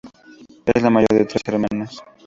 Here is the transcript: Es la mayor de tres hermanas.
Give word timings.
Es 0.65 0.81
la 0.81 0.89
mayor 0.89 1.09
de 1.13 1.25
tres 1.25 1.43
hermanas. 1.45 2.01